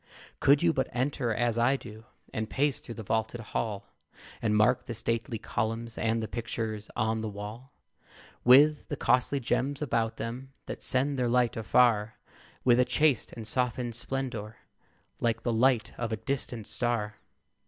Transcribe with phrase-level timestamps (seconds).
[0.39, 3.85] Could you but enter as I do, And pace through the vaulted hall,
[4.41, 7.71] And mark the stately columns, And the pictures on the wall;
[8.43, 12.15] With the costly gems about them, That send their light afar,
[12.63, 14.57] With a chaste and softened splendor
[15.19, 17.17] Like the light of a distant star!